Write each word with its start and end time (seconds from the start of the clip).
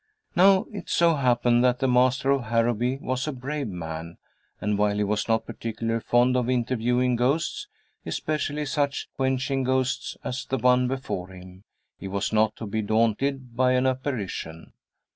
Now 0.35 0.65
it 0.71 0.89
so 0.89 1.13
happened 1.13 1.63
that 1.63 1.77
the 1.77 1.87
master 1.87 2.31
of 2.31 2.45
Harrowby 2.45 2.97
was 3.03 3.27
a 3.27 3.31
brave 3.31 3.67
man, 3.67 4.17
and 4.59 4.75
while 4.79 4.95
he 4.97 5.03
was 5.03 5.27
not 5.27 5.45
particularly 5.45 5.99
fond 5.99 6.35
of 6.35 6.49
interviewing 6.49 7.15
ghosts, 7.15 7.67
especially 8.03 8.65
such 8.65 9.09
quenching 9.15 9.63
ghosts 9.63 10.17
as 10.23 10.45
the 10.47 10.57
one 10.57 10.87
before 10.87 11.27
him, 11.27 11.65
he 11.99 12.07
was 12.07 12.33
not 12.33 12.55
to 12.55 12.65
be 12.65 12.81
daunted 12.81 13.55
by 13.55 13.73
an 13.73 13.85
apparition. 13.85 14.73